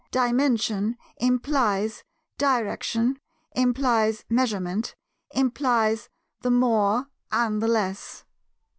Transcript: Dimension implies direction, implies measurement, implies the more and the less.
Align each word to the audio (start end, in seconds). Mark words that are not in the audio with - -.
Dimension 0.09 0.97
implies 1.17 2.03
direction, 2.39 3.19
implies 3.55 4.25
measurement, 4.29 4.95
implies 5.29 6.09
the 6.41 6.49
more 6.49 7.05
and 7.31 7.61
the 7.61 7.67
less. 7.67 8.23